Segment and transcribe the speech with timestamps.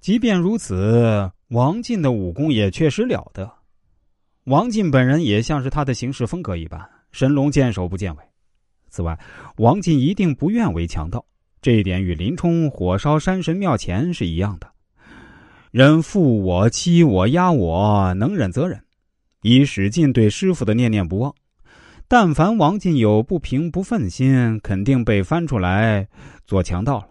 [0.00, 3.50] 即便如此，王进的武功也确实了得。
[4.44, 6.80] 王进本人也像是他的行事风格一般，
[7.12, 8.22] 神龙见首不见尾。
[8.88, 9.18] 此外，
[9.58, 11.24] 王进一定不愿为强盗，
[11.60, 14.66] 这一点与林冲火烧山神庙前是一样的。
[15.70, 18.82] 人负我、欺我、压我，能忍则忍，
[19.42, 21.32] 以史进对师傅的念念不忘。
[22.08, 26.08] 但凡王进有不平不忿心，肯定被翻出来
[26.44, 27.08] 做强盗了。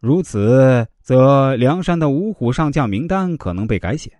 [0.00, 4.10] 如此，则梁山的五虎上将名单可能被改写。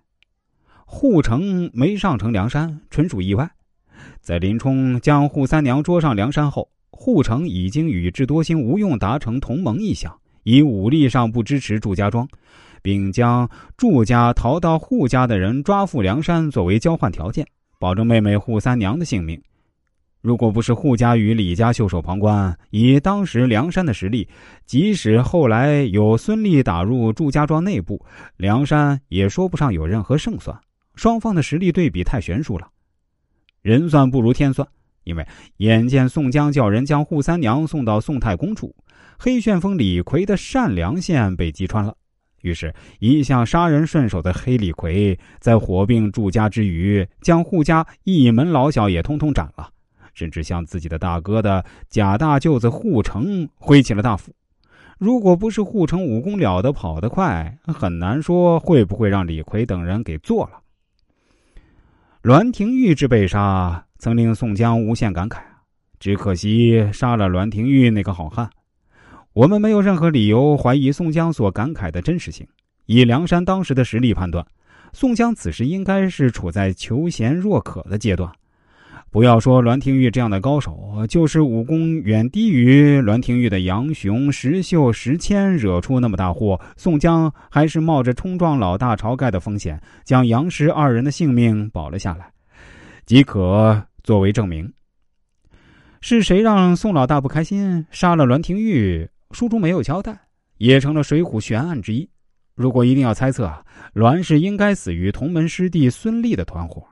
[0.85, 3.49] 护城没上成梁山，纯属意外。
[4.21, 12.27] 在林冲将扈三娘捉上梁山后，护城已经与智多星、吴用达成同盟意向，以武力上不支持祝家庄，
[12.83, 17.43] 并将祝家逃到扈家的人抓赴梁山作为交换条件，
[17.79, 19.41] 保证妹妹扈三娘的性命。
[20.25, 24.27] 如果不是扈家与李家袖手旁观，以当时梁山的实力，
[24.65, 28.03] 即使后来有孙立打入祝家庄内部，
[28.35, 30.59] 梁山也说不上有任何胜算。
[30.95, 32.67] 双方的实力对比太悬殊了，
[33.61, 34.67] 人算不如天算。
[35.03, 35.23] 因为
[35.57, 38.75] 眼见宋江叫人将扈三娘送到宋太公处，
[39.19, 41.95] 黑旋风李逵的善良线被击穿了，
[42.41, 49.69] 于是，一向杀人顺手的黑李逵在火并祝家之余，将扈家一门老小也通通斩了。
[50.15, 54.33] 甚至向自己的大哥的假大舅子护城挥起了大斧。
[54.97, 60.61] 如果不是护城武功了得、跑得快，很难说会不会让李逵等人给做了。
[62.21, 65.39] 栾廷玉之被杀，曾令宋江无限感慨
[65.99, 68.49] 只可惜杀了栾廷玉那个好汉。
[69.33, 72.47] 我们没有任何理由怀疑宋江所感慨的真实性。
[72.85, 74.45] 以梁山当时的实力判断，
[74.93, 78.31] 宋江此时应该是处在求贤若渴的阶段。
[79.15, 92.29] 不要说栾廷玉这样的高手，就是武功远低于栾廷玉的杨雄、石秀、石谦，惹出那么大祸，宋江还是冒着冲撞老大晁盖的风险，将杨石二人的性命保了下来，
[93.05, 94.69] 即可作为证明。
[96.01, 99.07] 是谁让宋老大不开心，杀了栾廷玉？
[99.31, 100.13] 书中没有交代，
[100.57, 102.05] 也成了水浒悬案之一。
[102.53, 103.49] 如果一定要猜测，
[103.93, 106.85] 栾氏应该死于同门师弟孙立的团伙。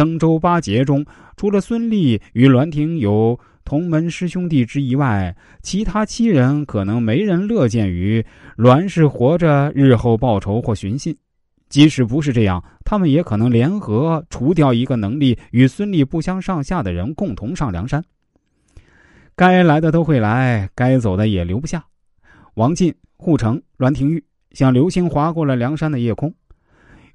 [0.00, 1.04] 登州八杰中，
[1.36, 8.24] 除了孙立与栾廷有同门师兄弟之谊外，其他七人可能没人乐见于
[8.56, 11.14] 栾氏活着日后报仇或寻衅。
[11.68, 18.02] 即使不是这样，他们也可能联合除掉一个能力与孙立不相上下的人，共同上梁山。
[19.36, 21.84] 该来的都会来，该走的也留不下。
[22.54, 26.34] 王进、护城、栾廷玉像流星划过了梁山的夜空，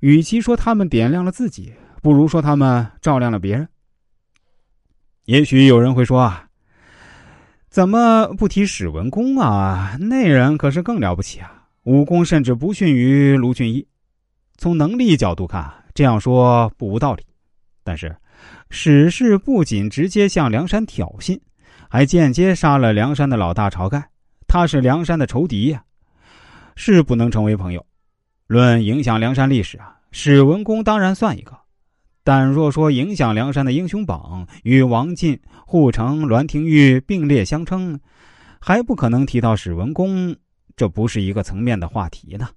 [0.02, 1.74] 与其说他们点亮了自己。
[2.06, 3.68] 不如说他们照亮了别人。
[5.24, 6.48] 也许有人会说啊，
[7.68, 9.98] 怎么不提史文恭啊？
[10.00, 13.88] 那人可是更了不起啊，武功甚至不逊于卢俊义。
[14.56, 17.24] 从能力角度看，这样说不无道理。
[17.84, 18.16] 但是，
[18.70, 21.40] 史氏不仅直接向梁山挑衅，
[21.90, 24.08] 还间接杀了梁山的老大晁盖，
[24.48, 25.84] 他是梁山的仇敌呀，
[26.76, 27.84] 是不能成为朋友。
[28.46, 31.65] 论影响梁山历史啊，史文恭当然算一个。
[32.26, 38.00] 但若说影响梁山的英雄榜与王进、护城、栾廷玉并列相称，
[38.60, 40.36] 还不可能提到史文恭，
[40.76, 42.50] 这不是一个层面的话题呢。